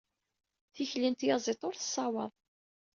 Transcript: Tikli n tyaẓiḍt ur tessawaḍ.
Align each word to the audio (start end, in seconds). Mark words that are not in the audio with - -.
Tikli 0.73 1.09
n 1.09 1.15
tyaẓiḍt 1.15 1.65
ur 1.67 1.75
tessawaḍ. 1.75 2.31